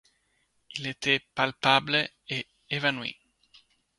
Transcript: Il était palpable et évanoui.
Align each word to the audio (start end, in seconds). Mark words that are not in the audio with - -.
Il 0.73 0.87
était 0.87 1.19
palpable 1.35 2.09
et 2.27 2.47
évanoui. 2.71 3.15